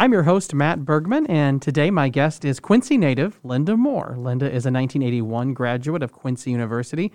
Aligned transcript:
I'm 0.00 0.14
your 0.14 0.22
host, 0.22 0.54
Matt 0.54 0.86
Bergman, 0.86 1.26
and 1.26 1.60
today 1.60 1.90
my 1.90 2.08
guest 2.08 2.42
is 2.46 2.58
Quincy 2.58 2.96
native 2.96 3.38
Linda 3.44 3.76
Moore. 3.76 4.14
Linda 4.16 4.46
is 4.46 4.64
a 4.64 4.72
1981 4.72 5.52
graduate 5.52 6.02
of 6.02 6.10
Quincy 6.10 6.50
University 6.50 7.12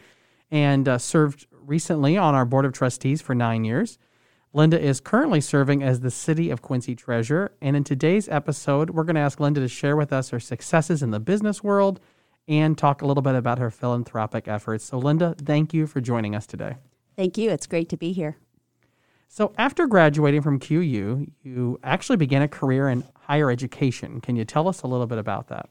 and 0.52 0.88
uh, 0.88 1.00
served 1.00 1.48
recently 1.50 2.16
on 2.16 2.36
our 2.36 2.46
Board 2.46 2.64
of 2.64 2.74
Trustees 2.74 3.24
for 3.24 3.34
nine 3.34 3.66
years. 3.66 3.98
Linda 4.54 4.80
is 4.80 5.00
currently 5.00 5.42
serving 5.42 5.82
as 5.82 6.02
the 6.02 6.12
City 6.12 6.52
of 6.52 6.62
Quincy 6.62 6.96
Treasurer, 6.96 7.54
and 7.60 7.76
in 7.76 7.84
today's 7.84 8.30
episode, 8.30 8.92
we're 8.92 9.04
going 9.04 9.16
to 9.16 9.22
ask 9.22 9.40
Linda 9.40 9.62
to 9.62 9.68
share 9.68 9.96
with 9.96 10.14
us 10.14 10.30
her 10.30 10.40
successes 10.40 11.02
in 11.02 11.10
the 11.10 11.20
business 11.20 11.64
world 11.64 12.00
and 12.48 12.78
talk 12.78 13.02
a 13.02 13.08
little 13.08 13.24
bit 13.24 13.34
about 13.34 13.58
her 13.58 13.72
philanthropic 13.72 14.48
efforts. 14.48 14.86
So, 14.86 15.00
Linda, 15.00 15.34
thank 15.44 15.74
you 15.74 15.88
for 15.88 16.02
joining 16.02 16.36
us 16.36 16.46
today. 16.46 16.76
Thank 17.16 17.36
you. 17.36 17.50
It's 17.50 17.66
great 17.66 17.90
to 17.90 17.98
be 17.98 18.12
here. 18.12 18.38
So, 19.28 19.54
after 19.58 19.88
graduating 19.88 20.42
from 20.42 20.60
QU, 20.60 21.28
you 21.44 21.80
actually 21.84 22.18
began 22.18 22.42
a 22.42 22.48
career 22.48 22.88
in 22.90 23.04
higher 23.16 23.52
education. 23.52 24.22
Can 24.22 24.36
you 24.36 24.46
tell 24.46 24.68
us 24.68 24.82
a 24.84 24.88
little 24.88 25.08
bit 25.08 25.18
about 25.18 25.48
that? 25.48 25.70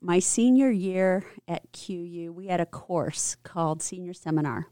My 0.00 0.18
senior 0.18 0.70
year 0.70 1.24
at 1.48 1.72
QU, 1.72 2.32
we 2.32 2.46
had 2.46 2.60
a 2.60 2.66
course 2.66 3.36
called 3.42 3.82
Senior 3.82 4.14
Seminar. 4.14 4.68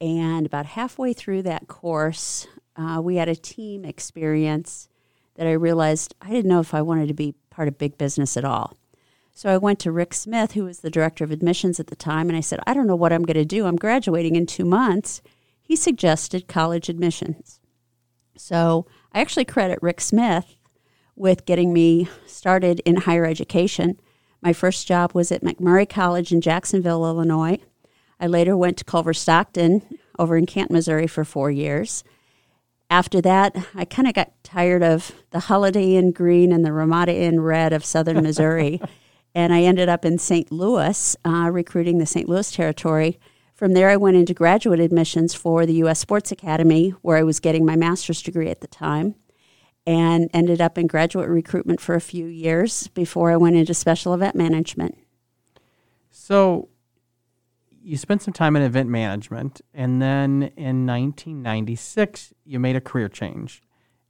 And 0.00 0.46
about 0.46 0.66
halfway 0.66 1.12
through 1.12 1.42
that 1.42 1.68
course, 1.68 2.48
uh, 2.74 3.00
we 3.02 3.16
had 3.16 3.28
a 3.28 3.36
team 3.36 3.84
experience 3.84 4.88
that 5.36 5.46
I 5.46 5.52
realized 5.52 6.14
I 6.20 6.30
didn't 6.30 6.48
know 6.48 6.60
if 6.60 6.74
I 6.74 6.82
wanted 6.82 7.08
to 7.08 7.14
be 7.14 7.34
part 7.50 7.68
of 7.68 7.78
big 7.78 7.98
business 7.98 8.36
at 8.36 8.44
all. 8.44 8.76
So 9.34 9.48
I 9.48 9.56
went 9.58 9.78
to 9.80 9.92
Rick 9.92 10.12
Smith, 10.12 10.52
who 10.52 10.64
was 10.64 10.80
the 10.80 10.90
director 10.90 11.24
of 11.24 11.30
admissions 11.30 11.80
at 11.80 11.86
the 11.86 11.96
time, 11.96 12.28
and 12.28 12.36
I 12.36 12.40
said, 12.40 12.60
I 12.66 12.74
don't 12.74 12.86
know 12.86 12.96
what 12.96 13.12
I'm 13.12 13.22
going 13.22 13.36
to 13.36 13.44
do. 13.44 13.66
I'm 13.66 13.76
graduating 13.76 14.36
in 14.36 14.46
two 14.46 14.64
months. 14.64 15.22
He 15.62 15.76
suggested 15.76 16.48
college 16.48 16.88
admissions. 16.88 17.60
So 18.36 18.86
I 19.12 19.20
actually 19.20 19.44
credit 19.44 19.78
Rick 19.80 20.00
Smith 20.00 20.56
with 21.14 21.46
getting 21.46 21.72
me 21.72 22.08
started 22.26 22.80
in 22.84 22.96
higher 22.96 23.24
education. 23.24 24.00
My 24.40 24.52
first 24.52 24.86
job 24.86 25.12
was 25.14 25.30
at 25.30 25.42
MacMurray 25.42 25.88
College 25.88 26.32
in 26.32 26.40
Jacksonville, 26.40 27.04
Illinois. 27.06 27.58
I 28.18 28.26
later 28.26 28.56
went 28.56 28.76
to 28.78 28.84
Culver 28.84 29.14
Stockton 29.14 29.98
over 30.18 30.36
in 30.36 30.46
Canton, 30.46 30.74
Missouri 30.74 31.06
for 31.06 31.24
four 31.24 31.50
years. 31.50 32.02
After 32.90 33.20
that, 33.22 33.56
I 33.74 33.84
kind 33.84 34.06
of 34.06 34.14
got 34.14 34.32
tired 34.44 34.82
of 34.82 35.12
the 35.30 35.40
Holiday 35.40 35.94
Inn 35.94 36.12
green 36.12 36.52
and 36.52 36.64
the 36.64 36.72
Ramada 36.72 37.14
Inn 37.14 37.40
red 37.40 37.72
of 37.72 37.84
southern 37.84 38.22
Missouri. 38.22 38.80
and 39.34 39.54
I 39.54 39.62
ended 39.62 39.88
up 39.88 40.04
in 40.04 40.18
St. 40.18 40.52
Louis 40.52 41.16
uh, 41.24 41.50
recruiting 41.50 41.98
the 41.98 42.06
St. 42.06 42.28
Louis 42.28 42.50
territory. 42.50 43.18
From 43.54 43.74
there, 43.74 43.90
I 43.90 43.96
went 43.96 44.16
into 44.16 44.34
graduate 44.34 44.80
admissions 44.80 45.34
for 45.34 45.66
the 45.66 45.74
U.S. 45.74 45.98
Sports 45.98 46.32
Academy, 46.32 46.90
where 47.02 47.18
I 47.18 47.22
was 47.22 47.38
getting 47.38 47.64
my 47.64 47.76
master's 47.76 48.22
degree 48.22 48.48
at 48.48 48.60
the 48.60 48.66
time, 48.66 49.14
and 49.86 50.30
ended 50.32 50.60
up 50.60 50.78
in 50.78 50.86
graduate 50.86 51.28
recruitment 51.28 51.80
for 51.80 51.94
a 51.94 52.00
few 52.00 52.26
years 52.26 52.88
before 52.88 53.30
I 53.30 53.36
went 53.36 53.56
into 53.56 53.74
special 53.74 54.14
event 54.14 54.34
management. 54.34 54.96
So, 56.10 56.70
you 57.82 57.96
spent 57.96 58.22
some 58.22 58.32
time 58.32 58.56
in 58.56 58.62
event 58.62 58.88
management, 58.88 59.60
and 59.74 60.00
then 60.00 60.52
in 60.56 60.86
1996, 60.86 62.32
you 62.44 62.58
made 62.58 62.76
a 62.76 62.80
career 62.80 63.08
change. 63.08 63.62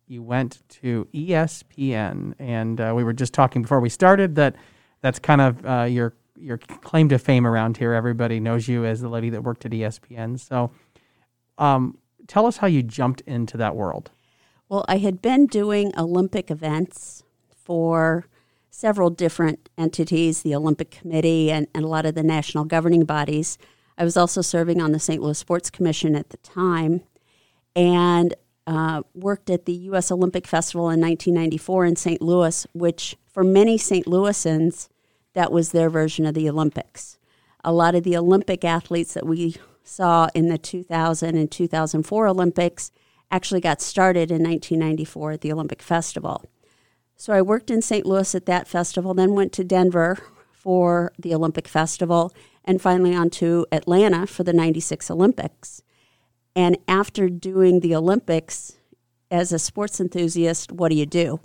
You 0.07 0.23
went 0.23 0.63
to 0.81 1.09
ESPN, 1.13 2.35
and 2.39 2.81
uh, 2.81 2.93
we 2.95 3.03
were 3.03 3.15
just 3.15 3.33
talking 3.35 3.63
before 3.63 3.81
we 3.81 3.89
started 3.89 4.35
that 4.37 4.57
that's 5.01 5.19
kind 5.19 5.41
of 5.41 5.67
uh, 5.67 5.83
your 5.85 6.15
your 6.43 6.59
claim 6.59 7.09
to 7.09 7.19
fame 7.19 7.47
around 7.47 7.77
here. 7.77 7.93
Everybody 7.93 8.41
knows 8.41 8.69
you 8.69 8.85
as 8.85 9.01
the 9.01 9.09
lady 9.09 9.31
that 9.31 9.43
worked 9.43 9.65
at 9.65 9.73
ESPN. 9.73 10.39
So, 10.39 10.71
um, 11.59 11.99
tell 12.27 12.47
us 12.47 12.57
how 12.57 12.67
you 12.67 12.83
jumped 12.83 13.21
into 13.23 13.57
that 13.59 13.77
world. 13.77 14.11
Well, 14.69 14.85
I 14.89 14.99
had 14.99 15.23
been 15.23 15.47
doing 15.47 15.93
Olympic 15.97 16.51
events 16.51 17.23
for 17.55 18.27
several 18.71 19.11
different 19.11 19.69
entities, 19.77 20.43
the 20.43 20.55
Olympic 20.55 20.91
Committee, 20.91 21.51
and, 21.51 21.67
and 21.75 21.85
a 21.85 21.89
lot 21.89 22.07
of 22.07 22.15
the 22.15 22.23
national 22.23 22.65
governing 22.65 23.05
bodies. 23.05 23.59
I 23.99 24.05
was 24.05 24.17
also 24.17 24.41
serving 24.41 24.81
on 24.81 24.93
the 24.93 24.99
St. 24.99 25.23
Louis 25.23 25.39
Sports 25.39 25.71
Commission 25.71 26.17
at 26.17 26.31
the 26.31 26.39
time 26.39 27.03
and 27.77 28.35
uh, 28.67 29.03
worked 29.15 29.51
at 29.51 29.67
the 29.67 29.73
U.S. 29.73 30.11
Olympic 30.11 30.47
Festival 30.47 30.85
in 30.85 31.01
1994 31.01 31.85
in 31.85 31.97
St. 31.97 32.23
Louis, 32.23 32.67
which 32.73 33.17
for 33.29 33.45
many 33.45 33.77
St. 33.77 34.07
Louisans 34.07 34.89
that 35.35 35.53
was 35.53 35.73
their 35.73 35.91
version 35.91 36.27
of 36.27 36.35
the 36.35 36.49
Olympics. 36.49 37.19
A 37.65 37.73
lot 37.73 37.95
of 37.95 38.03
the 38.03 38.17
Olympic 38.17 38.65
athletes 38.65 39.15
that 39.15 39.27
we 39.27 39.57
saw 39.85 40.29
in 40.35 40.49
the 40.49 40.59
2000 40.59 41.37
and 41.37 41.51
2004 41.51 42.27
Olympics 42.27 42.91
actually 43.31 43.61
got 43.61 43.81
started 43.81 44.31
in 44.31 44.43
1994 44.43 45.33
at 45.33 45.41
the 45.41 45.53
Olympic 45.53 45.83
Festival. 45.83 46.45
So 47.17 47.33
I 47.33 47.41
worked 47.41 47.71
in 47.71 47.83
St. 47.83 48.05
Louis 48.05 48.35
at 48.35 48.47
that 48.47 48.69
festival, 48.69 49.15
then 49.15 49.35
went 49.35 49.53
to 49.53 49.65
Denver 49.65 50.19
for 50.51 51.13
the 51.19 51.35
Olympic 51.35 51.67
Festival, 51.67 52.33
and 52.65 52.83
finally 52.83 53.15
on 53.15 53.31
to 53.31 53.67
Atlanta 53.73 54.27
for 54.27 54.45
the 54.45 54.53
96 54.53 55.11
Olympics. 55.11 55.83
And 56.55 56.77
after 56.87 57.29
doing 57.29 57.81
the 57.81 57.95
Olympics, 57.95 58.73
as 59.31 59.51
a 59.51 59.59
sports 59.59 59.99
enthusiast, 59.99 60.71
what 60.71 60.91
do 60.91 60.95
you 60.97 61.07
do? 61.07 61.41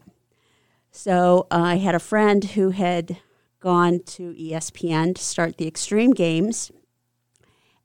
So 0.92 1.48
uh, 1.50 1.62
I 1.62 1.76
had 1.78 1.96
a 1.96 2.00
friend 2.00 2.44
who 2.44 2.72
had 2.72 3.18
gone 3.60 4.00
to 4.06 4.34
ESPN 4.34 5.16
to 5.16 5.22
start 5.22 5.58
the 5.58 5.68
Extreme 5.68 6.12
Games. 6.12 6.72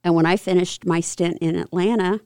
And 0.03 0.15
when 0.15 0.25
I 0.25 0.35
finished 0.35 0.85
my 0.85 0.99
stint 0.99 1.37
in 1.39 1.55
Atlanta, 1.55 2.21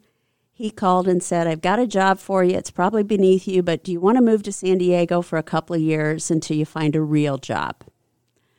he 0.52 0.72
called 0.72 1.08
and 1.08 1.22
said, 1.22 1.46
I've 1.46 1.62
got 1.62 1.78
a 1.78 1.86
job 1.86 2.18
for 2.18 2.44
you. 2.44 2.56
It's 2.56 2.72
probably 2.72 3.04
beneath 3.04 3.48
you, 3.48 3.62
but 3.62 3.84
do 3.84 3.92
you 3.92 4.00
want 4.00 4.18
to 4.18 4.24
move 4.24 4.42
to 4.44 4.52
San 4.52 4.80
Diego 4.80 5.22
for 5.22 5.38
a 5.38 5.44
couple 5.44 5.76
of 5.76 5.82
years 5.82 6.32
until 6.32 6.58
you 6.58 6.66
find 6.66 6.96
a 6.96 7.02
real 7.02 7.38
job? 7.38 7.84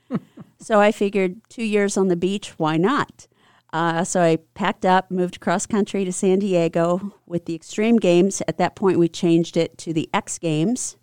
so 0.60 0.80
I 0.80 0.92
figured 0.92 1.40
two 1.48 1.64
years 1.64 1.96
on 1.96 2.06
the 2.06 2.16
beach, 2.16 2.54
why 2.56 2.76
not? 2.76 3.26
Uh, 3.72 4.04
so 4.04 4.22
I 4.22 4.36
packed 4.54 4.84
up, 4.84 5.10
moved 5.10 5.40
cross 5.40 5.66
country 5.66 6.04
to 6.04 6.12
San 6.12 6.38
Diego 6.38 7.12
with 7.26 7.44
the 7.46 7.54
Extreme 7.54 7.96
Games. 7.96 8.42
At 8.46 8.58
that 8.58 8.76
point, 8.76 8.98
we 8.98 9.08
changed 9.08 9.56
it 9.56 9.76
to 9.78 9.92
the 9.92 10.08
X 10.14 10.38
Games. 10.38 10.96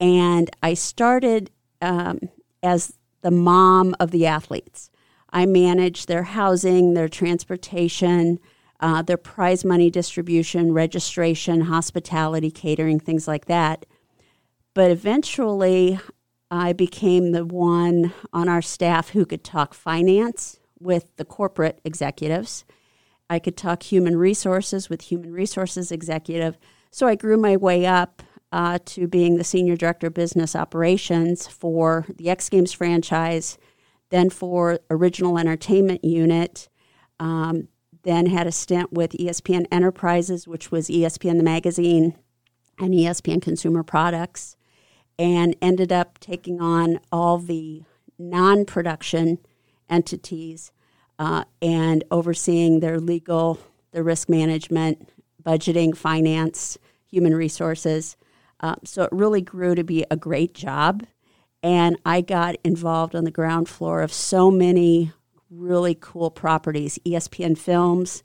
And 0.00 0.50
I 0.62 0.74
started 0.74 1.50
um, 1.80 2.18
as 2.62 2.97
the 3.22 3.30
mom 3.30 3.94
of 4.00 4.10
the 4.10 4.26
athletes. 4.26 4.90
I 5.30 5.46
managed 5.46 6.08
their 6.08 6.22
housing, 6.22 6.94
their 6.94 7.08
transportation, 7.08 8.38
uh, 8.80 9.02
their 9.02 9.16
prize 9.16 9.64
money 9.64 9.90
distribution, 9.90 10.72
registration, 10.72 11.62
hospitality, 11.62 12.50
catering, 12.50 13.00
things 13.00 13.26
like 13.28 13.46
that. 13.46 13.86
But 14.74 14.90
eventually, 14.90 15.98
I 16.50 16.72
became 16.72 17.32
the 17.32 17.44
one 17.44 18.12
on 18.32 18.48
our 18.48 18.62
staff 18.62 19.10
who 19.10 19.26
could 19.26 19.44
talk 19.44 19.74
finance 19.74 20.60
with 20.80 21.14
the 21.16 21.24
corporate 21.24 21.80
executives. 21.84 22.64
I 23.28 23.38
could 23.38 23.56
talk 23.56 23.82
human 23.82 24.16
resources 24.16 24.88
with 24.88 25.02
human 25.02 25.32
resources 25.32 25.92
executive. 25.92 26.56
So 26.90 27.06
I 27.06 27.16
grew 27.16 27.36
my 27.36 27.56
way 27.56 27.84
up 27.84 28.22
uh, 28.52 28.78
to 28.86 29.06
being 29.06 29.36
the 29.36 29.44
senior 29.44 29.76
director 29.76 30.06
of 30.06 30.14
business 30.14 30.56
operations 30.56 31.46
for 31.46 32.06
the 32.16 32.30
X 32.30 32.48
Games 32.48 32.72
franchise, 32.72 33.58
then 34.10 34.30
for 34.30 34.78
original 34.90 35.38
entertainment 35.38 36.04
unit. 36.04 36.68
Um, 37.20 37.68
then 38.04 38.26
had 38.26 38.46
a 38.46 38.52
stint 38.52 38.92
with 38.92 39.10
ESPN 39.12 39.66
Enterprises, 39.70 40.46
which 40.46 40.70
was 40.70 40.88
ESPN 40.88 41.36
the 41.36 41.42
magazine 41.42 42.14
and 42.78 42.94
ESPN 42.94 43.42
Consumer 43.42 43.82
Products, 43.82 44.56
and 45.18 45.56
ended 45.60 45.92
up 45.92 46.18
taking 46.18 46.60
on 46.60 47.00
all 47.10 47.38
the 47.38 47.82
non 48.18 48.64
production 48.64 49.38
entities 49.90 50.72
uh, 51.18 51.44
and 51.60 52.04
overseeing 52.10 52.80
their 52.80 53.00
legal, 53.00 53.58
their 53.92 54.02
risk 54.02 54.28
management, 54.28 55.08
budgeting, 55.42 55.96
finance, 55.96 56.78
human 57.06 57.34
resources. 57.34 58.16
Uh, 58.60 58.76
so 58.84 59.04
it 59.04 59.12
really 59.12 59.40
grew 59.40 59.74
to 59.74 59.84
be 59.84 60.04
a 60.10 60.16
great 60.16 60.54
job. 60.54 61.04
And 61.62 61.98
I 62.04 62.20
got 62.20 62.56
involved 62.64 63.14
on 63.14 63.24
the 63.24 63.30
ground 63.30 63.68
floor 63.68 64.02
of 64.02 64.12
so 64.12 64.50
many 64.50 65.12
really 65.50 65.96
cool 66.00 66.30
properties. 66.30 66.98
ESPN 67.06 67.56
Films, 67.56 68.22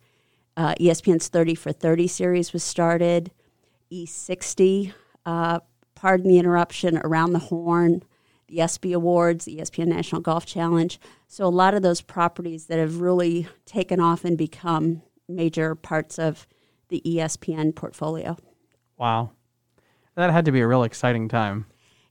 uh, 0.57 0.75
ESPN's 0.79 1.27
30 1.27 1.55
for 1.55 1.71
30 1.71 2.07
series 2.07 2.53
was 2.53 2.63
started, 2.63 3.31
E60, 3.91 4.93
uh, 5.25 5.59
pardon 5.95 6.27
the 6.27 6.37
interruption, 6.37 6.97
Around 6.97 7.33
the 7.33 7.39
Horn, 7.39 8.03
the 8.47 8.61
ESPY 8.61 8.93
Awards, 8.93 9.45
the 9.45 9.57
ESPN 9.57 9.87
National 9.87 10.21
Golf 10.21 10.45
Challenge. 10.45 10.99
So 11.27 11.45
a 11.45 11.47
lot 11.47 11.73
of 11.73 11.81
those 11.81 12.01
properties 12.01 12.67
that 12.67 12.77
have 12.77 13.01
really 13.01 13.47
taken 13.65 13.99
off 13.99 14.25
and 14.25 14.37
become 14.37 15.01
major 15.27 15.75
parts 15.75 16.19
of 16.19 16.45
the 16.89 17.01
ESPN 17.05 17.73
portfolio. 17.73 18.37
Wow. 18.97 19.31
That 20.15 20.31
had 20.31 20.45
to 20.45 20.51
be 20.51 20.61
a 20.61 20.67
real 20.67 20.83
exciting 20.83 21.27
time. 21.27 21.65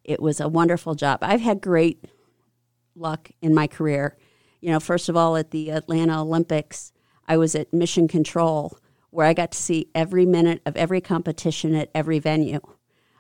It 0.05 0.21
was 0.21 0.41
a 0.41 0.49
wonderful 0.49 0.95
job. 0.95 1.21
I've 1.23 1.41
had 1.41 1.61
great 1.61 2.05
luck 2.95 3.31
in 3.41 3.55
my 3.55 3.67
career 3.67 4.17
you 4.63 4.71
know, 4.71 4.81
first 4.81 5.09
of 5.11 5.17
all, 5.17 5.37
at 5.37 5.51
the 5.51 5.71
Atlanta 5.71 6.23
Olympics, 6.23 6.93
I 7.27 7.37
was 7.37 7.55
at 7.55 7.75
Mission 7.75 8.09
Control, 8.09 8.79
where 9.11 9.27
I 9.27 9.35
got 9.35 9.51
to 9.53 9.59
see 9.59 9.89
every 9.95 10.25
minute 10.25 10.63
of 10.65 10.77
every 10.77 11.01
competition 11.01 11.75
at 11.75 11.91
every 11.95 12.21
venue. 12.21 12.61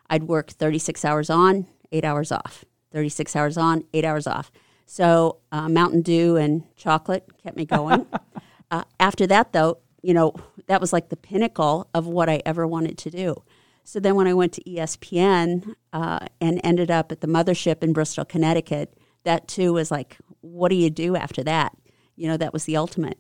I'd 0.09 0.23
work 0.23 0.51
36 0.51 1.05
hours 1.05 1.29
on, 1.29 1.67
eight 1.91 2.05
hours 2.05 2.31
off, 2.31 2.65
36 2.93 3.35
hours 3.35 3.59
on, 3.59 3.85
eight 3.93 4.05
hours 4.05 4.27
off. 4.27 4.53
So 4.87 5.39
uh, 5.51 5.69
Mountain 5.69 6.03
Dew 6.03 6.37
and 6.37 6.63
chocolate 6.77 7.29
kept 7.43 7.57
me 7.57 7.65
going. 7.65 8.07
uh, 8.71 8.85
after 9.01 9.27
that, 9.27 9.53
though, 9.53 9.79
you 10.01 10.15
know, 10.15 10.35
that 10.69 10.81
was 10.81 10.93
like 10.93 11.09
the 11.09 11.17
pinnacle 11.17 11.89
of 11.93 12.07
what 12.07 12.29
I 12.29 12.41
ever 12.47 12.67
wanted 12.69 12.99
to 12.99 13.11
do. 13.11 13.43
So 13.85 14.01
then 14.01 14.15
when 14.15 14.27
I 14.27 14.35
went 14.35 14.53
to 14.55 14.65
ESPN 14.65 15.75
uh, 15.93 16.27
and 16.41 16.61
ended 16.63 16.91
up 16.91 17.11
at 17.11 17.21
the 17.21 17.27
mothership 17.27 17.83
in 17.83 17.93
Bristol, 17.93 18.25
Connecticut, 18.25 18.95
that 19.25 19.49
too 19.49 19.73
was 19.73 19.91
like, 19.91 20.19
what 20.41 20.69
do 20.69 20.77
you 20.77 20.91
do 20.91 21.17
after 21.17 21.43
that? 21.45 21.77
You 22.17 22.29
know, 22.29 22.37
that 22.37 22.53
was 22.53 22.65
the 22.65 22.77
ultimate. 22.77 23.19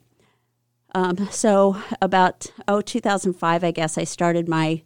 Um, 0.94 1.28
so 1.30 1.76
about, 2.00 2.52
oh, 2.68 2.80
2005, 2.80 3.64
I 3.64 3.70
guess, 3.70 3.96
I 3.96 4.04
started 4.04 4.48
my 4.48 4.82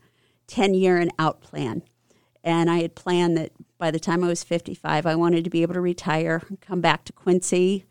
10 0.46 0.74
year 0.74 0.96
and 0.98 1.10
out 1.18 1.40
plan. 1.40 1.82
And 2.44 2.70
I 2.70 2.78
had 2.78 2.94
planned 2.94 3.36
that 3.36 3.50
by 3.76 3.90
the 3.90 3.98
time 3.98 4.22
I 4.22 4.28
was 4.28 4.44
55, 4.44 5.04
I 5.04 5.14
wanted 5.16 5.44
to 5.44 5.50
be 5.50 5.62
able 5.62 5.74
to 5.74 5.80
retire, 5.80 6.42
come 6.60 6.80
back 6.80 7.04
to 7.04 7.12
Quincy, 7.12 7.84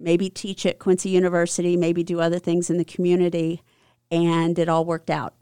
maybe 0.00 0.28
teach 0.28 0.66
at 0.66 0.80
Quincy 0.80 1.10
University, 1.10 1.76
maybe 1.76 2.02
do 2.02 2.20
other 2.20 2.40
things 2.40 2.70
in 2.70 2.76
the 2.76 2.84
community. 2.84 3.62
And 4.10 4.58
it 4.58 4.68
all 4.68 4.84
worked 4.84 5.10
out. 5.10 5.34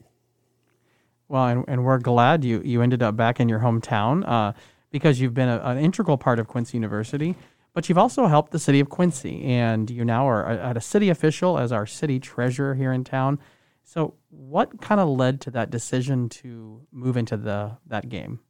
Well, 1.28 1.46
and, 1.46 1.64
and 1.68 1.84
we're 1.84 1.98
glad 1.98 2.44
you, 2.44 2.62
you 2.64 2.82
ended 2.82 3.02
up 3.02 3.16
back 3.16 3.38
in 3.38 3.48
your 3.48 3.60
hometown 3.60 4.26
uh, 4.26 4.52
because 4.90 5.20
you've 5.20 5.34
been 5.34 5.48
a, 5.48 5.58
an 5.60 5.78
integral 5.78 6.16
part 6.16 6.38
of 6.38 6.48
Quincy 6.48 6.76
University, 6.76 7.36
but 7.74 7.88
you've 7.88 7.98
also 7.98 8.26
helped 8.26 8.50
the 8.50 8.58
city 8.58 8.80
of 8.80 8.88
Quincy, 8.88 9.44
and 9.44 9.90
you 9.90 10.04
now 10.04 10.28
are 10.28 10.46
at 10.48 10.76
a 10.76 10.80
city 10.80 11.10
official 11.10 11.58
as 11.58 11.70
our 11.70 11.86
city 11.86 12.18
treasurer 12.18 12.74
here 12.74 12.92
in 12.92 13.04
town. 13.04 13.38
So, 13.84 14.14
what 14.30 14.80
kind 14.80 15.00
of 15.00 15.08
led 15.08 15.40
to 15.42 15.50
that 15.52 15.70
decision 15.70 16.28
to 16.30 16.82
move 16.92 17.16
into 17.16 17.36
the 17.36 17.78
that 17.86 18.08
game? 18.08 18.40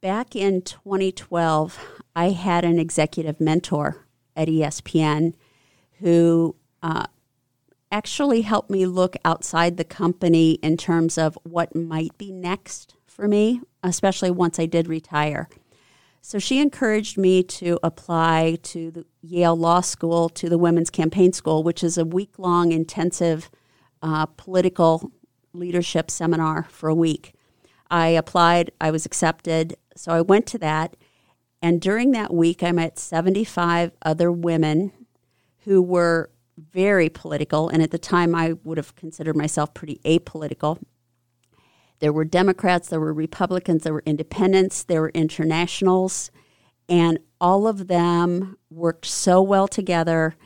Back 0.00 0.36
in 0.36 0.62
2012, 0.62 2.02
I 2.14 2.30
had 2.30 2.64
an 2.64 2.78
executive 2.78 3.40
mentor 3.40 4.06
at 4.36 4.48
ESPN 4.48 5.34
who 6.00 6.54
uh, 6.82 7.06
actually 7.94 8.40
helped 8.40 8.70
me 8.70 8.86
look 8.86 9.14
outside 9.24 9.76
the 9.76 9.84
company 9.84 10.54
in 10.54 10.76
terms 10.76 11.16
of 11.16 11.38
what 11.44 11.76
might 11.76 12.18
be 12.18 12.32
next 12.32 12.96
for 13.06 13.28
me, 13.28 13.60
especially 13.84 14.32
once 14.32 14.58
I 14.58 14.66
did 14.66 14.88
retire. 14.88 15.48
So 16.20 16.40
she 16.40 16.58
encouraged 16.58 17.16
me 17.16 17.44
to 17.44 17.78
apply 17.84 18.58
to 18.64 18.90
the 18.90 19.06
Yale 19.22 19.54
Law 19.54 19.80
School, 19.80 20.28
to 20.30 20.48
the 20.48 20.58
Women's 20.58 20.90
Campaign 20.90 21.32
School, 21.32 21.62
which 21.62 21.84
is 21.84 21.96
a 21.96 22.04
week 22.04 22.36
long 22.36 22.72
intensive 22.72 23.48
uh, 24.02 24.26
political 24.26 25.12
leadership 25.52 26.10
seminar 26.10 26.64
for 26.64 26.88
a 26.88 26.94
week. 26.96 27.32
I 27.92 28.08
applied, 28.08 28.72
I 28.80 28.90
was 28.90 29.06
accepted, 29.06 29.76
so 29.94 30.10
I 30.10 30.20
went 30.20 30.46
to 30.46 30.58
that. 30.58 30.96
And 31.62 31.80
during 31.80 32.10
that 32.10 32.34
week, 32.34 32.64
I 32.64 32.72
met 32.72 32.98
75 32.98 33.92
other 34.02 34.32
women 34.32 34.90
who 35.58 35.80
were 35.80 36.30
very 36.56 37.08
political, 37.08 37.68
and 37.68 37.82
at 37.82 37.90
the 37.90 37.98
time 37.98 38.34
I 38.34 38.54
would 38.64 38.78
have 38.78 38.94
considered 38.96 39.36
myself 39.36 39.74
pretty 39.74 40.00
apolitical. 40.04 40.78
There 42.00 42.12
were 42.12 42.24
Democrats, 42.24 42.88
there 42.88 43.00
were 43.00 43.12
Republicans, 43.12 43.82
there 43.82 43.92
were 43.92 44.02
independents, 44.06 44.84
there 44.84 45.00
were 45.00 45.10
internationals, 45.10 46.30
and 46.88 47.18
all 47.40 47.66
of 47.66 47.86
them 47.88 48.58
worked 48.70 49.06
so 49.06 49.40
well 49.40 49.68
together. 49.68 50.36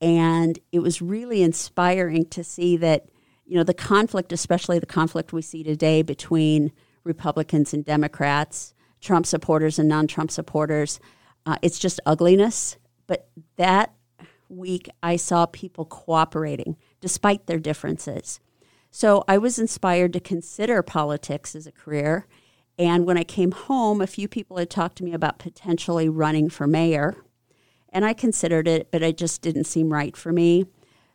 And 0.00 0.58
it 0.70 0.78
was 0.80 1.02
really 1.02 1.42
inspiring 1.42 2.26
to 2.26 2.44
see 2.44 2.76
that, 2.76 3.08
you 3.44 3.56
know, 3.56 3.64
the 3.64 3.74
conflict, 3.74 4.32
especially 4.32 4.78
the 4.78 4.86
conflict 4.86 5.32
we 5.32 5.42
see 5.42 5.64
today 5.64 6.02
between 6.02 6.72
Republicans 7.04 7.74
and 7.74 7.84
Democrats, 7.84 8.74
Trump 9.00 9.26
supporters 9.26 9.78
and 9.78 9.88
non 9.88 10.06
Trump 10.06 10.30
supporters, 10.30 11.00
uh, 11.46 11.56
it's 11.62 11.78
just 11.78 12.00
ugliness. 12.06 12.76
But 13.06 13.28
that 13.56 13.94
week, 14.48 14.88
I 15.02 15.16
saw 15.16 15.46
people 15.46 15.84
cooperating 15.84 16.76
despite 17.00 17.46
their 17.46 17.58
differences. 17.58 18.40
So 18.90 19.24
I 19.28 19.38
was 19.38 19.58
inspired 19.58 20.12
to 20.14 20.20
consider 20.20 20.82
politics 20.82 21.54
as 21.54 21.66
a 21.66 21.72
career. 21.72 22.26
And 22.78 23.06
when 23.06 23.18
I 23.18 23.24
came 23.24 23.52
home, 23.52 24.00
a 24.00 24.06
few 24.06 24.28
people 24.28 24.56
had 24.56 24.70
talked 24.70 24.96
to 24.98 25.04
me 25.04 25.12
about 25.12 25.38
potentially 25.38 26.08
running 26.08 26.48
for 26.48 26.66
mayor. 26.66 27.16
And 27.90 28.04
I 28.04 28.12
considered 28.12 28.68
it, 28.68 28.90
but 28.90 29.02
it 29.02 29.16
just 29.16 29.42
didn't 29.42 29.64
seem 29.64 29.92
right 29.92 30.16
for 30.16 30.32
me. 30.32 30.66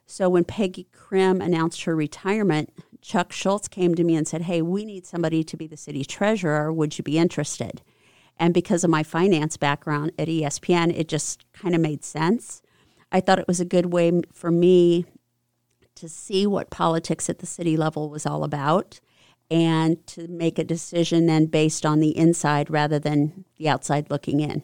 So 0.06 0.30
when 0.30 0.44
Peggy 0.44 0.88
Crim 0.92 1.42
announced 1.42 1.84
her 1.84 1.96
retirement, 1.96 2.74
Chuck 3.02 3.32
Schultz 3.32 3.68
came 3.68 3.96
to 3.96 4.04
me 4.04 4.16
and 4.16 4.28
said, 4.28 4.44
Hey, 4.44 4.62
we 4.62 4.86
need 4.86 5.06
somebody 5.06 5.44
to 5.44 5.58
be 5.58 5.68
the 5.68 5.78
city 5.78 6.04
treasurer. 6.04 6.72
Would 6.74 6.98
you 6.98 7.04
be 7.04 7.18
interested? 7.18 7.82
And 8.38 8.54
because 8.54 8.84
of 8.84 8.90
my 8.90 9.04
finance 9.04 9.58
background 9.58 10.12
at 10.18 10.28
ESPN, 10.28 10.98
it 10.98 11.08
just 11.08 11.46
kind 11.54 11.76
of 11.76 11.82
made 11.82 12.04
sense. 12.04 12.63
I 13.14 13.22
thought 13.22 13.40
it 13.40 13.48
was 13.48 13.60
a 13.60 13.66
good 13.66 13.94
way 13.94 14.12
for 14.34 14.52
me 14.52 15.06
to 15.96 16.10
see 16.10 16.48
what 16.48 16.72
politics 16.72 17.30
at 17.30 17.40
the 17.40 17.46
city 17.46 17.78
level 17.78 18.10
was 18.10 18.26
all 18.26 18.44
about 18.44 19.00
and 19.52 20.06
to 20.08 20.28
make 20.28 20.58
a 20.58 20.64
decision 20.64 21.28
then 21.28 21.46
based 21.46 21.86
on 21.86 22.00
the 22.00 22.18
inside 22.18 22.72
rather 22.72 22.98
than 22.98 23.46
the 23.58 23.70
outside 23.70 24.10
looking 24.10 24.40
in. 24.40 24.64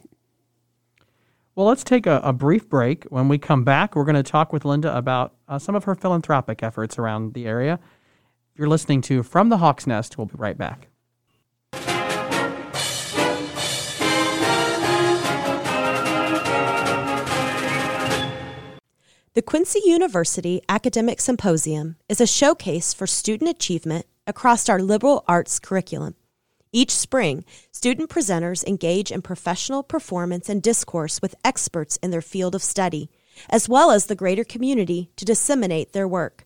Well, 1.54 1.68
let's 1.68 1.84
take 1.84 2.08
a, 2.08 2.22
a 2.24 2.34
brief 2.34 2.68
break. 2.68 3.04
When 3.06 3.28
we 3.28 3.38
come 3.38 3.64
back, 3.64 3.96
we're 3.96 4.06
going 4.06 4.16
to 4.16 4.24
talk 4.24 4.52
with 4.52 4.66
Linda 4.66 4.96
about 4.98 5.36
uh, 5.48 5.60
some 5.60 5.76
of 5.76 5.84
her 5.84 5.94
philanthropic 5.94 6.64
efforts 6.64 6.98
around 6.98 7.34
the 7.34 7.46
area. 7.46 7.80
You're 8.56 8.70
listening 8.70 9.02
to 9.04 9.22
From 9.24 9.50
the 9.50 9.58
Hawk's 9.58 9.86
Nest. 9.86 10.18
We'll 10.18 10.28
be 10.28 10.36
right 10.38 10.58
back. 10.58 10.88
The 19.40 19.44
Quincy 19.44 19.80
University 19.86 20.62
Academic 20.68 21.22
Symposium 21.22 21.96
is 22.10 22.20
a 22.20 22.28
showcase 22.28 22.94
for 22.94 23.08
student 23.08 23.50
achievement 23.50 24.06
across 24.28 24.68
our 24.68 24.82
liberal 24.82 25.24
arts 25.30 25.60
curriculum. 25.60 26.16
Each 26.74 26.92
spring, 26.92 27.46
student 27.72 28.10
presenters 28.10 28.68
engage 28.68 29.14
in 29.14 29.22
professional 29.22 29.82
performance 29.82 30.50
and 30.50 30.62
discourse 30.62 31.22
with 31.22 31.36
experts 31.46 31.96
in 32.04 32.12
their 32.12 32.22
field 32.22 32.54
of 32.54 32.62
study, 32.62 33.10
as 33.50 33.70
well 33.70 33.92
as 33.92 34.08
the 34.08 34.14
greater 34.14 34.44
community 34.44 35.10
to 35.16 35.24
disseminate 35.24 35.94
their 35.94 36.06
work. 36.06 36.46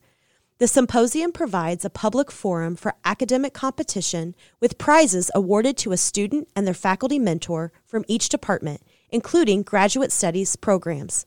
The 0.60 0.68
symposium 0.68 1.32
provides 1.32 1.84
a 1.84 1.90
public 1.90 2.30
forum 2.30 2.76
for 2.76 2.94
academic 3.04 3.56
competition 3.56 4.36
with 4.60 4.78
prizes 4.78 5.32
awarded 5.34 5.78
to 5.78 5.94
a 5.94 5.98
student 5.98 6.48
and 6.56 6.68
their 6.68 6.76
faculty 6.76 7.18
mentor 7.18 7.72
from 7.88 8.06
each 8.08 8.30
department, 8.30 8.82
including 9.10 9.64
graduate 9.64 10.12
studies 10.12 10.56
programs. 10.56 11.26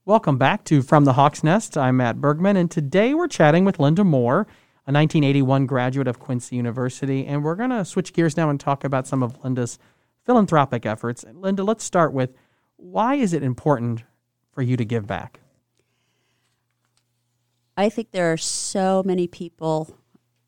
Welcome 0.06 0.38
back 0.38 0.64
to 0.66 0.82
From 0.82 1.06
the 1.06 1.14
Hawk's 1.14 1.44
Nest. 1.44 1.78
I'm 1.78 1.98
Matt 1.98 2.20
Bergman, 2.20 2.58
and 2.58 2.72
today 2.72 3.14
we're 3.14 3.28
chatting 3.28 3.64
with 3.64 3.80
Linda 3.80 4.04
Moore, 4.04 4.48
a 4.88 4.92
1981 4.92 5.68
graduate 5.68 6.08
of 6.08 6.20
Quincy 6.20 6.56
University, 6.56 7.28
and 7.28 7.44
we're 7.44 7.56
going 7.56 7.70
to 7.70 7.86
switch 7.86 8.14
gears 8.14 8.36
now 8.36 8.50
and 8.50 8.60
talk 8.60 8.84
about 8.84 9.08
some 9.08 9.22
of 9.22 9.38
Linda's 9.44 9.78
philanthropic 10.26 10.86
efforts. 10.86 11.24
Linda, 11.32 11.64
let's 11.64 11.84
start 11.84 12.12
with 12.12 12.34
why 12.78 13.16
is 13.16 13.34
it 13.34 13.44
important 13.44 14.04
for 14.52 14.64
you 14.64 14.76
to 14.78 14.86
give 14.86 15.06
back? 15.06 15.42
I 17.80 17.88
think 17.88 18.12
there 18.12 18.34
are 18.34 18.38
so 18.38 19.04
many 19.06 19.26
people 19.26 19.96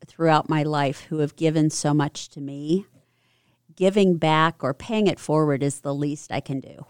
throughout 0.06 0.50
my 0.50 0.64
life 0.64 1.06
who 1.08 1.20
have 1.20 1.34
given 1.34 1.70
so 1.70 1.94
much 1.94 2.28
to 2.28 2.42
me. 2.42 2.84
Giving 3.74 4.18
back 4.18 4.62
or 4.62 4.74
paying 4.74 5.06
it 5.06 5.18
forward 5.18 5.62
is 5.62 5.80
the 5.80 5.94
least 5.94 6.30
I 6.30 6.40
can 6.40 6.60
do. 6.60 6.84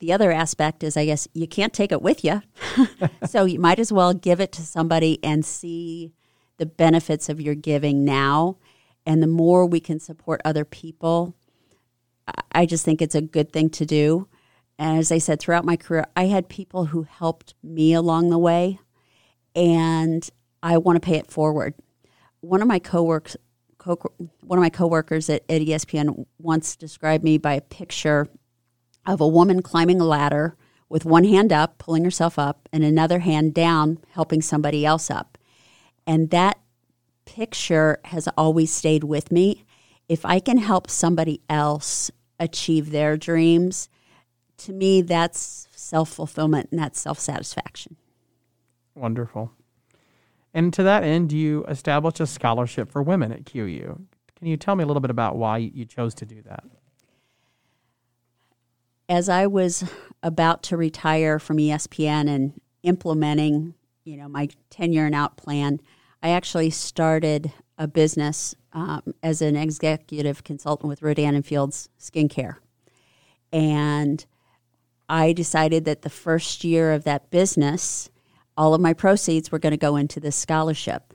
The 0.00 0.12
other 0.12 0.30
aspect 0.30 0.84
is, 0.84 0.98
I 0.98 1.06
guess, 1.06 1.26
you 1.32 1.48
can't 1.48 1.72
take 1.72 1.92
it 1.92 2.02
with 2.02 2.22
you. 2.22 2.42
so 3.26 3.46
you 3.46 3.58
might 3.58 3.78
as 3.78 3.90
well 3.90 4.12
give 4.12 4.38
it 4.38 4.52
to 4.52 4.62
somebody 4.62 5.18
and 5.24 5.46
see 5.46 6.12
the 6.58 6.66
benefits 6.66 7.30
of 7.30 7.40
your 7.40 7.54
giving 7.54 8.04
now. 8.04 8.58
And 9.06 9.22
the 9.22 9.26
more 9.26 9.64
we 9.64 9.80
can 9.80 9.98
support 9.98 10.42
other 10.44 10.66
people, 10.66 11.34
I 12.52 12.66
just 12.66 12.84
think 12.84 13.00
it's 13.00 13.14
a 13.14 13.22
good 13.22 13.50
thing 13.50 13.70
to 13.70 13.86
do. 13.86 14.28
And 14.78 14.98
as 14.98 15.10
I 15.10 15.16
said, 15.16 15.40
throughout 15.40 15.64
my 15.64 15.76
career, 15.76 16.04
I 16.14 16.26
had 16.26 16.50
people 16.50 16.84
who 16.84 17.04
helped 17.04 17.54
me 17.62 17.94
along 17.94 18.28
the 18.28 18.38
way 18.38 18.78
and 19.54 20.28
I 20.62 20.78
want 20.78 20.96
to 20.96 21.00
pay 21.00 21.16
it 21.16 21.30
forward. 21.30 21.74
One 22.40 22.62
of 22.62 22.68
my 22.68 22.78
coworkers, 22.78 23.36
co- 23.78 24.12
one 24.40 24.58
of 24.58 24.62
my 24.62 24.70
coworkers 24.70 25.28
at, 25.28 25.42
at 25.48 25.62
ESPN 25.62 26.26
once 26.38 26.76
described 26.76 27.24
me 27.24 27.38
by 27.38 27.54
a 27.54 27.60
picture 27.60 28.28
of 29.06 29.20
a 29.20 29.28
woman 29.28 29.62
climbing 29.62 30.00
a 30.00 30.04
ladder 30.04 30.56
with 30.88 31.04
one 31.04 31.24
hand 31.24 31.52
up, 31.52 31.78
pulling 31.78 32.04
herself 32.04 32.38
up, 32.38 32.68
and 32.72 32.84
another 32.84 33.20
hand 33.20 33.54
down, 33.54 33.98
helping 34.10 34.42
somebody 34.42 34.84
else 34.84 35.10
up. 35.10 35.38
And 36.06 36.30
that 36.30 36.58
picture 37.24 38.00
has 38.06 38.28
always 38.36 38.72
stayed 38.72 39.04
with 39.04 39.30
me. 39.30 39.64
If 40.08 40.26
I 40.26 40.40
can 40.40 40.58
help 40.58 40.90
somebody 40.90 41.40
else 41.48 42.10
achieve 42.40 42.90
their 42.90 43.16
dreams, 43.16 43.88
to 44.58 44.72
me, 44.72 45.00
that's 45.00 45.68
self 45.70 46.10
fulfillment 46.10 46.68
and 46.70 46.80
that's 46.80 47.00
self 47.00 47.18
satisfaction. 47.18 47.96
Wonderful. 49.00 49.50
And 50.52 50.74
to 50.74 50.82
that 50.82 51.04
end, 51.04 51.32
you 51.32 51.64
established 51.64 52.20
a 52.20 52.26
scholarship 52.26 52.92
for 52.92 53.02
women 53.02 53.32
at 53.32 53.46
QU. 53.46 53.98
Can 54.36 54.46
you 54.46 54.58
tell 54.58 54.76
me 54.76 54.84
a 54.84 54.86
little 54.86 55.00
bit 55.00 55.10
about 55.10 55.36
why 55.36 55.56
you 55.56 55.86
chose 55.86 56.14
to 56.16 56.26
do 56.26 56.42
that? 56.42 56.64
As 59.08 59.30
I 59.30 59.46
was 59.46 59.84
about 60.22 60.62
to 60.64 60.76
retire 60.76 61.38
from 61.38 61.56
ESPN 61.56 62.28
and 62.28 62.60
implementing, 62.82 63.72
you 64.04 64.18
know, 64.18 64.28
my 64.28 64.50
10 64.68 64.92
year 64.92 65.06
and 65.06 65.14
out 65.14 65.38
plan, 65.38 65.80
I 66.22 66.30
actually 66.30 66.68
started 66.68 67.52
a 67.78 67.88
business 67.88 68.54
um, 68.74 69.14
as 69.22 69.40
an 69.40 69.56
executive 69.56 70.44
consultant 70.44 70.90
with 70.90 71.00
Rodan 71.00 71.34
and 71.34 71.46
Fields 71.46 71.88
Skincare. 71.98 72.56
And 73.50 74.26
I 75.08 75.32
decided 75.32 75.86
that 75.86 76.02
the 76.02 76.10
first 76.10 76.64
year 76.64 76.92
of 76.92 77.04
that 77.04 77.30
business, 77.30 78.10
all 78.60 78.74
of 78.74 78.80
my 78.82 78.92
proceeds 78.92 79.50
were 79.50 79.58
going 79.58 79.70
to 79.70 79.78
go 79.78 79.96
into 79.96 80.20
this 80.20 80.36
scholarship 80.36 81.14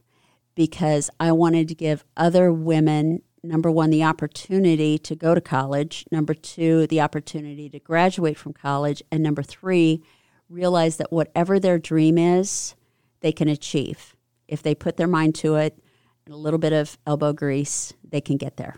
because 0.55 1.11
I 1.19 1.31
wanted 1.31 1.67
to 1.67 1.75
give 1.75 2.03
other 2.17 2.51
women, 2.51 3.21
number 3.43 3.69
one, 3.69 3.91
the 3.91 4.03
opportunity 4.03 4.97
to 4.97 5.15
go 5.15 5.35
to 5.35 5.41
college, 5.41 6.05
number 6.11 6.33
two, 6.33 6.87
the 6.87 7.01
opportunity 7.01 7.69
to 7.69 7.77
graduate 7.77 8.35
from 8.35 8.53
college, 8.53 9.03
and 9.11 9.21
number 9.21 9.43
three, 9.43 10.01
realize 10.49 10.97
that 10.97 11.11
whatever 11.11 11.59
their 11.59 11.77
dream 11.77 12.17
is, 12.17 12.73
they 13.19 13.31
can 13.31 13.47
achieve. 13.47 14.15
If 14.47 14.63
they 14.63 14.73
put 14.73 14.97
their 14.97 15.05
mind 15.05 15.35
to 15.35 15.53
it 15.53 15.77
and 16.25 16.33
a 16.33 16.37
little 16.37 16.57
bit 16.57 16.73
of 16.73 16.97
elbow 17.05 17.31
grease, 17.31 17.93
they 18.03 18.21
can 18.21 18.37
get 18.37 18.57
there. 18.57 18.77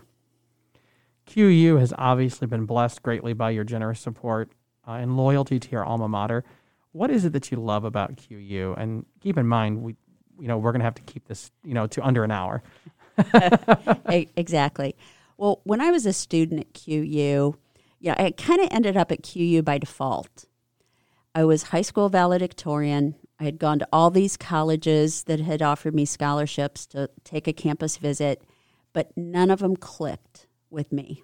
QU 1.24 1.76
has 1.76 1.94
obviously 1.96 2.46
been 2.46 2.66
blessed 2.66 3.02
greatly 3.02 3.32
by 3.32 3.48
your 3.48 3.64
generous 3.64 4.00
support 4.00 4.52
uh, 4.86 4.92
and 4.92 5.16
loyalty 5.16 5.58
to 5.58 5.70
your 5.70 5.86
alma 5.86 6.06
mater. 6.06 6.44
What 6.98 7.12
is 7.12 7.24
it 7.24 7.32
that 7.34 7.52
you 7.52 7.58
love 7.58 7.84
about 7.84 8.16
QU? 8.16 8.74
And 8.76 9.06
keep 9.20 9.38
in 9.38 9.46
mind, 9.46 9.82
we, 9.82 9.94
you 10.40 10.48
know, 10.48 10.58
we're 10.58 10.72
going 10.72 10.80
to 10.80 10.84
have 10.84 10.96
to 10.96 11.02
keep 11.02 11.28
this, 11.28 11.52
you 11.64 11.72
know, 11.72 11.86
to 11.86 12.04
under 12.04 12.24
an 12.24 12.32
hour. 12.32 12.60
exactly. 14.08 14.96
Well, 15.36 15.60
when 15.62 15.80
I 15.80 15.92
was 15.92 16.06
a 16.06 16.12
student 16.12 16.60
at 16.60 16.74
QU, 16.74 17.54
yeah, 18.00 18.14
I 18.18 18.32
kind 18.32 18.60
of 18.60 18.68
ended 18.72 18.96
up 18.96 19.12
at 19.12 19.22
QU 19.22 19.62
by 19.62 19.78
default. 19.78 20.46
I 21.36 21.44
was 21.44 21.62
high 21.64 21.82
school 21.82 22.08
valedictorian. 22.08 23.14
I 23.38 23.44
had 23.44 23.60
gone 23.60 23.78
to 23.78 23.88
all 23.92 24.10
these 24.10 24.36
colleges 24.36 25.22
that 25.24 25.38
had 25.38 25.62
offered 25.62 25.94
me 25.94 26.04
scholarships 26.04 26.84
to 26.86 27.10
take 27.22 27.46
a 27.46 27.52
campus 27.52 27.96
visit, 27.96 28.42
but 28.92 29.16
none 29.16 29.52
of 29.52 29.60
them 29.60 29.76
clicked 29.76 30.48
with 30.68 30.92
me. 30.92 31.22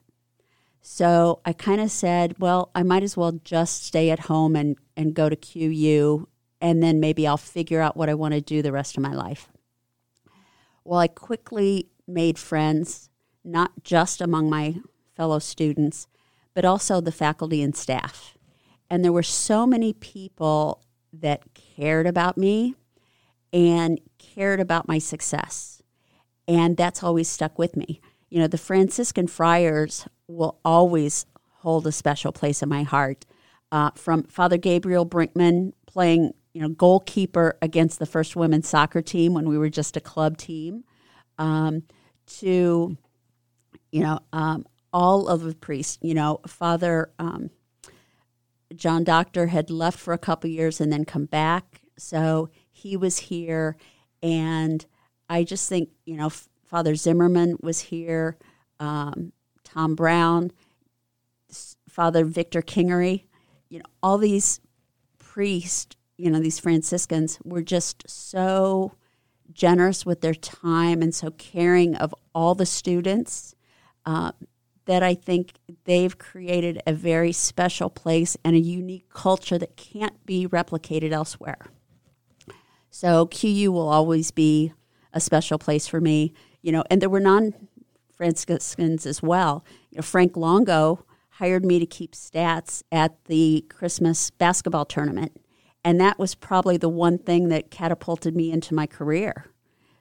So 0.86 1.40
I 1.46 1.54
kind 1.54 1.80
of 1.80 1.90
said, 1.90 2.38
well, 2.38 2.70
I 2.74 2.82
might 2.82 3.02
as 3.02 3.16
well 3.16 3.40
just 3.42 3.84
stay 3.84 4.10
at 4.10 4.20
home 4.20 4.54
and, 4.54 4.76
and 4.98 5.14
go 5.14 5.30
to 5.30 5.34
QU, 5.34 6.28
and 6.60 6.82
then 6.82 7.00
maybe 7.00 7.26
I'll 7.26 7.38
figure 7.38 7.80
out 7.80 7.96
what 7.96 8.10
I 8.10 8.14
want 8.14 8.34
to 8.34 8.42
do 8.42 8.60
the 8.60 8.70
rest 8.70 8.98
of 8.98 9.02
my 9.02 9.14
life. 9.14 9.48
Well, 10.84 11.00
I 11.00 11.08
quickly 11.08 11.88
made 12.06 12.38
friends, 12.38 13.08
not 13.42 13.82
just 13.82 14.20
among 14.20 14.50
my 14.50 14.76
fellow 15.16 15.38
students, 15.38 16.06
but 16.52 16.66
also 16.66 17.00
the 17.00 17.10
faculty 17.10 17.62
and 17.62 17.74
staff. 17.74 18.36
And 18.90 19.02
there 19.02 19.12
were 19.12 19.22
so 19.22 19.66
many 19.66 19.94
people 19.94 20.84
that 21.14 21.54
cared 21.54 22.06
about 22.06 22.36
me 22.36 22.74
and 23.54 23.98
cared 24.18 24.60
about 24.60 24.86
my 24.86 24.98
success. 24.98 25.82
And 26.46 26.76
that's 26.76 27.02
always 27.02 27.26
stuck 27.26 27.58
with 27.58 27.74
me. 27.74 28.02
You 28.28 28.40
know, 28.40 28.48
the 28.48 28.58
Franciscan 28.58 29.28
friars 29.28 30.06
will 30.28 30.58
always 30.64 31.26
hold 31.58 31.86
a 31.86 31.92
special 31.92 32.32
place 32.32 32.62
in 32.62 32.68
my 32.68 32.82
heart. 32.82 33.24
Uh, 33.72 33.90
from 33.94 34.22
Father 34.24 34.56
Gabriel 34.56 35.06
Brinkman 35.06 35.72
playing, 35.86 36.32
you 36.52 36.60
know, 36.60 36.68
goalkeeper 36.68 37.58
against 37.60 37.98
the 37.98 38.06
first 38.06 38.36
women's 38.36 38.68
soccer 38.68 39.02
team 39.02 39.34
when 39.34 39.48
we 39.48 39.58
were 39.58 39.70
just 39.70 39.96
a 39.96 40.00
club 40.00 40.36
team, 40.36 40.84
um, 41.38 41.82
to, 42.26 42.96
you 43.90 44.00
know, 44.00 44.20
um, 44.32 44.64
all 44.92 45.26
of 45.26 45.42
the 45.42 45.54
priests. 45.54 45.98
You 46.02 46.14
know, 46.14 46.40
Father 46.46 47.10
um, 47.18 47.50
John 48.76 49.02
Doctor 49.02 49.48
had 49.48 49.70
left 49.70 49.98
for 49.98 50.14
a 50.14 50.18
couple 50.18 50.48
years 50.48 50.80
and 50.80 50.92
then 50.92 51.04
come 51.04 51.24
back, 51.24 51.82
so 51.98 52.50
he 52.70 52.96
was 52.96 53.18
here, 53.18 53.76
and 54.22 54.84
I 55.28 55.42
just 55.42 55.68
think, 55.68 55.90
you 56.04 56.16
know, 56.16 56.30
Father 56.64 56.94
Zimmerman 56.94 57.56
was 57.60 57.80
here. 57.80 58.36
Um, 58.78 59.32
Tom 59.74 59.96
Brown, 59.96 60.52
Father 61.88 62.24
Victor 62.24 62.62
Kingery, 62.62 63.24
you 63.68 63.80
know, 63.80 63.84
all 64.02 64.18
these 64.18 64.60
priests, 65.18 65.96
you 66.16 66.30
know, 66.30 66.38
these 66.38 66.60
Franciscans 66.60 67.40
were 67.44 67.62
just 67.62 68.08
so 68.08 68.94
generous 69.52 70.06
with 70.06 70.20
their 70.20 70.34
time 70.34 71.02
and 71.02 71.12
so 71.12 71.32
caring 71.32 71.96
of 71.96 72.14
all 72.34 72.54
the 72.54 72.66
students 72.66 73.56
uh, 74.06 74.30
that 74.84 75.02
I 75.02 75.14
think 75.14 75.54
they've 75.84 76.16
created 76.16 76.80
a 76.86 76.92
very 76.92 77.32
special 77.32 77.90
place 77.90 78.36
and 78.44 78.54
a 78.54 78.60
unique 78.60 79.08
culture 79.08 79.58
that 79.58 79.76
can't 79.76 80.24
be 80.24 80.46
replicated 80.46 81.10
elsewhere. 81.10 81.66
So 82.90 83.26
QU 83.26 83.72
will 83.72 83.88
always 83.88 84.30
be 84.30 84.72
a 85.12 85.20
special 85.20 85.58
place 85.58 85.88
for 85.88 86.00
me, 86.00 86.32
you 86.62 86.70
know, 86.70 86.84
and 86.90 87.02
there 87.02 87.08
were 87.08 87.18
non 87.18 87.54
Franciscans 88.16 89.06
as 89.06 89.22
well. 89.22 89.64
You 89.90 89.96
know, 89.96 90.02
Frank 90.02 90.36
Longo 90.36 91.04
hired 91.30 91.64
me 91.64 91.78
to 91.78 91.86
keep 91.86 92.12
stats 92.12 92.82
at 92.92 93.24
the 93.24 93.64
Christmas 93.68 94.30
basketball 94.30 94.84
tournament, 94.84 95.40
and 95.84 96.00
that 96.00 96.18
was 96.18 96.34
probably 96.34 96.76
the 96.76 96.88
one 96.88 97.18
thing 97.18 97.48
that 97.48 97.70
catapulted 97.70 98.36
me 98.36 98.50
into 98.50 98.74
my 98.74 98.86
career. 98.86 99.46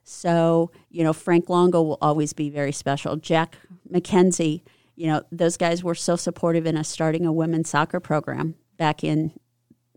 So, 0.03 0.71
you 0.89 1.03
know, 1.03 1.13
Frank 1.13 1.49
Longo 1.49 1.81
will 1.81 1.97
always 2.01 2.33
be 2.33 2.49
very 2.49 2.71
special. 2.71 3.15
Jack 3.15 3.57
McKenzie, 3.91 4.61
you 4.95 5.07
know, 5.07 5.23
those 5.31 5.57
guys 5.57 5.83
were 5.83 5.95
so 5.95 6.15
supportive 6.15 6.65
in 6.65 6.77
us 6.77 6.89
starting 6.89 7.25
a 7.25 7.31
women's 7.31 7.69
soccer 7.69 7.99
program 7.99 8.55
back 8.77 9.03
in 9.03 9.31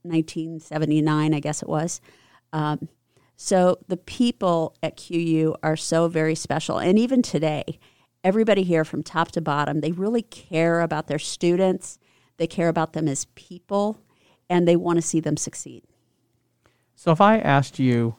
1979, 0.02 1.35
I 1.35 1.40
guess 1.40 1.62
it 1.62 1.68
was. 1.68 2.00
Um, 2.52 2.88
so 3.37 3.78
the 3.88 3.96
people 3.96 4.75
at 4.82 4.96
QU 4.96 5.54
are 5.62 5.76
so 5.76 6.08
very 6.08 6.35
special. 6.35 6.78
And 6.78 6.99
even 6.99 7.20
today, 7.20 7.78
everybody 8.26 8.64
here 8.64 8.85
from 8.85 9.04
top 9.04 9.30
to 9.30 9.40
bottom, 9.40 9.80
they 9.80 9.92
really 9.92 10.23
care 10.23 10.80
about 10.80 11.06
their 11.06 11.18
students, 11.18 11.97
they 12.38 12.47
care 12.49 12.68
about 12.68 12.92
them 12.92 13.06
as 13.06 13.26
people, 13.37 14.00
and 14.50 14.66
they 14.66 14.75
want 14.75 14.97
to 14.97 15.02
see 15.02 15.21
them 15.21 15.37
succeed. 15.37 15.85
So 16.97 17.12
if 17.12 17.21
I 17.21 17.38
asked 17.38 17.78
you 17.78 18.16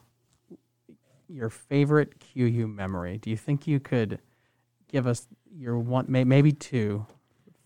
your 1.28 1.50
favorite 1.50 2.14
QU 2.22 2.68
memory, 2.68 3.18
do 3.18 3.30
you 3.30 3.36
think 3.36 3.68
you 3.68 3.82
could 3.82 4.20
give 4.88 5.06
us 5.06 5.28
your 5.54 5.78
one, 5.78 6.06
maybe 6.08 6.54
two 6.54 7.06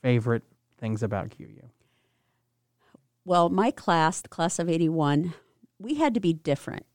favorite 0.01 0.41
things 0.79 1.03
about 1.03 1.29
QU? 1.29 1.69
Well, 3.24 3.50
my 3.50 3.69
class, 3.69 4.19
the 4.19 4.29
class 4.29 4.57
of 4.57 4.67
81, 4.67 5.36
we 5.77 5.93
had 5.93 6.15
to 6.15 6.19
be 6.19 6.33
different. 6.33 6.88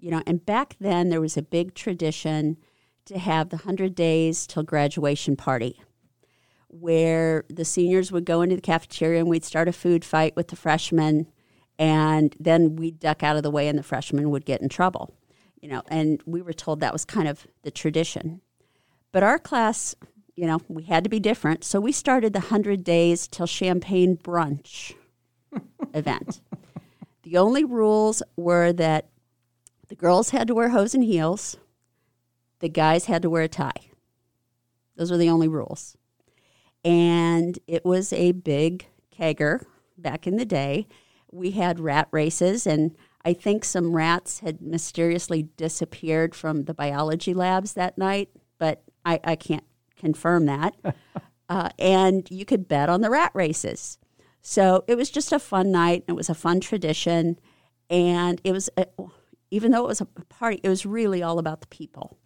You 0.00 0.10
know, 0.10 0.22
and 0.26 0.44
back 0.44 0.74
then 0.80 1.10
there 1.10 1.20
was 1.20 1.36
a 1.36 1.42
big 1.42 1.74
tradition 1.74 2.56
to 3.06 3.18
have 3.18 3.48
the 3.50 3.56
100 3.56 3.94
days 3.94 4.46
till 4.46 4.62
graduation 4.62 5.36
party 5.36 5.80
where 6.68 7.44
the 7.48 7.64
seniors 7.64 8.12
would 8.12 8.24
go 8.24 8.42
into 8.42 8.54
the 8.54 8.62
cafeteria 8.62 9.18
and 9.18 9.28
we'd 9.28 9.44
start 9.44 9.66
a 9.66 9.72
food 9.72 10.04
fight 10.04 10.36
with 10.36 10.48
the 10.48 10.56
freshmen 10.56 11.26
and 11.78 12.36
then 12.38 12.76
we'd 12.76 13.00
duck 13.00 13.24
out 13.24 13.36
of 13.36 13.42
the 13.42 13.50
way 13.50 13.66
and 13.66 13.78
the 13.78 13.82
freshmen 13.82 14.30
would 14.30 14.44
get 14.44 14.62
in 14.62 14.68
trouble 14.68 15.12
you 15.60 15.68
know 15.68 15.82
and 15.88 16.22
we 16.26 16.42
were 16.42 16.52
told 16.52 16.80
that 16.80 16.92
was 16.92 17.04
kind 17.04 17.28
of 17.28 17.46
the 17.62 17.70
tradition. 17.70 18.40
But 19.12 19.22
our 19.22 19.38
class 19.38 19.94
you 20.36 20.46
know 20.46 20.60
we 20.68 20.84
had 20.84 21.04
to 21.04 21.10
be 21.10 21.20
different 21.20 21.64
so 21.64 21.80
we 21.80 21.92
started 21.92 22.32
the 22.32 22.40
100 22.40 22.82
days 22.82 23.28
till 23.28 23.46
champagne 23.46 24.16
brunch 24.16 24.94
event. 25.94 26.40
The 27.22 27.36
only 27.36 27.64
rules 27.64 28.22
were 28.36 28.72
that 28.72 29.08
the 29.88 29.94
girls 29.94 30.30
had 30.30 30.48
to 30.48 30.54
wear 30.54 30.70
hose 30.70 30.94
and 30.94 31.04
heels 31.04 31.56
the 32.60 32.68
guys 32.68 33.06
had 33.06 33.22
to 33.22 33.30
wear 33.30 33.42
a 33.42 33.48
tie. 33.48 33.90
Those 34.96 35.10
were 35.10 35.16
the 35.16 35.30
only 35.30 35.48
rules. 35.48 35.96
And 36.84 37.58
it 37.66 37.84
was 37.84 38.12
a 38.12 38.32
big 38.32 38.86
kegger 39.18 39.64
back 39.98 40.26
in 40.26 40.36
the 40.36 40.44
day. 40.44 40.86
We 41.30 41.52
had 41.52 41.80
rat 41.80 42.08
races, 42.10 42.66
and 42.66 42.96
I 43.24 43.34
think 43.34 43.64
some 43.64 43.94
rats 43.94 44.40
had 44.40 44.60
mysteriously 44.62 45.42
disappeared 45.56 46.34
from 46.34 46.64
the 46.64 46.74
biology 46.74 47.34
labs 47.34 47.74
that 47.74 47.98
night, 47.98 48.30
but 48.58 48.82
I, 49.04 49.20
I 49.24 49.36
can't 49.36 49.64
confirm 49.96 50.46
that. 50.46 50.74
uh, 51.48 51.68
and 51.78 52.30
you 52.30 52.44
could 52.44 52.68
bet 52.68 52.88
on 52.88 53.00
the 53.00 53.10
rat 53.10 53.30
races. 53.34 53.98
So 54.42 54.84
it 54.86 54.96
was 54.96 55.10
just 55.10 55.32
a 55.32 55.38
fun 55.38 55.70
night. 55.70 56.04
It 56.08 56.12
was 56.12 56.30
a 56.30 56.34
fun 56.34 56.60
tradition. 56.60 57.38
And 57.90 58.40
it 58.42 58.52
was, 58.52 58.70
a, 58.76 58.86
even 59.50 59.70
though 59.70 59.84
it 59.84 59.88
was 59.88 60.00
a 60.00 60.06
party, 60.06 60.60
it 60.62 60.68
was 60.68 60.86
really 60.86 61.22
all 61.22 61.38
about 61.38 61.60
the 61.60 61.66
people 61.66 62.16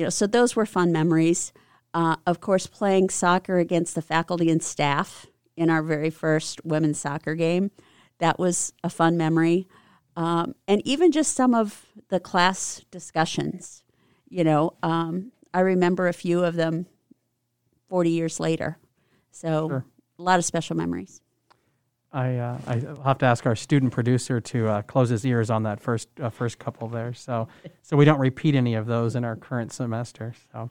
you 0.00 0.06
know, 0.06 0.10
so 0.10 0.26
those 0.26 0.56
were 0.56 0.64
fun 0.64 0.92
memories. 0.92 1.52
Uh, 1.92 2.16
of 2.26 2.40
course, 2.40 2.66
playing 2.66 3.10
soccer 3.10 3.58
against 3.58 3.94
the 3.94 4.00
faculty 4.00 4.48
and 4.48 4.62
staff 4.62 5.26
in 5.58 5.68
our 5.68 5.82
very 5.82 6.08
first 6.08 6.64
women's 6.64 6.98
soccer 6.98 7.34
game. 7.34 7.70
That 8.18 8.38
was 8.38 8.72
a 8.82 8.88
fun 8.88 9.18
memory. 9.18 9.68
Um, 10.16 10.54
and 10.66 10.80
even 10.86 11.12
just 11.12 11.34
some 11.34 11.54
of 11.54 11.84
the 12.08 12.18
class 12.18 12.82
discussions. 12.90 13.84
You 14.30 14.42
know, 14.42 14.72
um, 14.82 15.32
I 15.52 15.60
remember 15.60 16.08
a 16.08 16.14
few 16.14 16.44
of 16.44 16.54
them 16.54 16.86
40 17.90 18.08
years 18.08 18.40
later. 18.40 18.78
So, 19.30 19.68
Sure. 19.68 19.84
a 20.18 20.22
lot 20.22 20.38
of 20.38 20.46
special 20.46 20.76
memories. 20.76 21.20
I 22.12 22.36
uh, 22.36 22.58
I'll 22.66 23.02
have 23.04 23.18
to 23.18 23.26
ask 23.26 23.46
our 23.46 23.54
student 23.54 23.92
producer 23.92 24.40
to 24.40 24.68
uh, 24.68 24.82
close 24.82 25.10
his 25.10 25.24
ears 25.24 25.48
on 25.48 25.62
that 25.62 25.80
first 25.80 26.08
uh, 26.20 26.30
first 26.30 26.58
couple 26.58 26.88
there, 26.88 27.14
so 27.14 27.48
so 27.82 27.96
we 27.96 28.04
don't 28.04 28.18
repeat 28.18 28.54
any 28.54 28.74
of 28.74 28.86
those 28.86 29.14
in 29.14 29.24
our 29.24 29.36
current 29.36 29.72
semester. 29.72 30.34
So, 30.52 30.70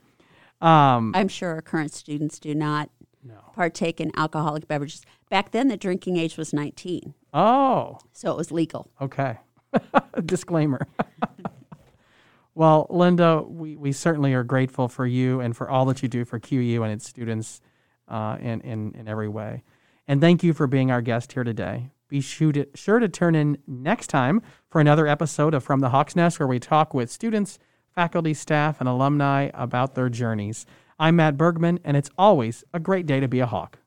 um, 0.66 1.14
I'm 1.16 1.30
sure 1.30 1.52
our 1.52 1.62
current 1.62 1.94
students 1.94 2.40
do 2.40 2.54
not 2.54 2.90
no. 3.24 3.36
partake 3.54 4.02
in 4.02 4.12
alcoholic 4.18 4.68
beverages. 4.68 5.04
Back 5.30 5.52
then, 5.52 5.70
the 5.70 5.78
drinking 5.78 6.18
age 6.18 6.38
was 6.38 6.54
19, 6.54 7.14
Oh, 7.34 8.00
so 8.12 8.32
it 8.32 8.38
was 8.38 8.52
legal. 8.52 8.90
okay. 9.00 9.38
Disclaimer. 10.26 10.88
well, 12.56 12.88
Linda, 12.90 13.44
we, 13.44 13.76
we 13.76 13.92
certainly 13.92 14.34
are 14.34 14.44
grateful 14.44 14.88
for 14.88 15.06
you 15.06 15.40
and 15.40 15.56
for 15.56 15.70
all 15.70 15.86
that 15.86 16.02
you 16.02 16.10
do 16.10 16.26
for 16.26 16.40
QU 16.40 16.82
and 16.82 16.92
its 16.92 17.08
students 17.08 17.62
uh, 18.08 18.38
in, 18.42 18.62
in, 18.62 18.96
in 18.96 19.08
every 19.08 19.30
way. 19.30 19.64
And 20.10 20.20
thank 20.20 20.44
you 20.44 20.56
for 20.56 20.66
being 20.66 20.90
our 20.90 21.04
guest 21.04 21.34
here 21.34 21.44
today. 21.44 21.92
Be 22.08 22.20
sure 22.20 22.52
to, 22.54 22.66
sure 22.74 22.98
to 22.98 23.08
turn 23.08 23.36
in 23.36 23.60
next 23.68 24.08
time 24.08 24.42
for 24.68 24.82
another 24.82 25.06
episode 25.06 25.54
of 25.54 25.64
From 25.64 25.82
the 25.82 25.90
Hawk's 25.90 26.16
Nest, 26.16 26.40
where 26.40 26.48
we 26.48 26.60
talk 26.60 26.96
with 26.96 27.12
students, 27.12 27.60
faculty, 27.94 28.34
staff, 28.34 28.80
and 28.80 28.90
alumni 28.90 29.52
about 29.54 29.94
their 29.94 30.10
journeys. 30.10 30.66
I'm 30.98 31.18
Matt 31.18 31.38
Bergman, 31.38 31.80
and 31.84 31.96
it's 31.96 32.10
always 32.18 32.64
a 32.74 32.80
great 32.80 33.06
day 33.06 33.20
to 33.20 33.28
be 33.28 33.40
a 33.40 33.46
Hawk. 33.46 33.78